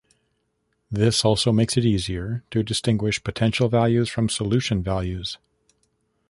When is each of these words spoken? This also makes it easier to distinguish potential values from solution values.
This 0.89 1.23
also 1.23 1.51
makes 1.51 1.77
it 1.77 1.85
easier 1.85 2.41
to 2.49 2.63
distinguish 2.63 3.23
potential 3.23 3.69
values 3.69 4.09
from 4.09 4.29
solution 4.29 4.81
values. 4.81 5.37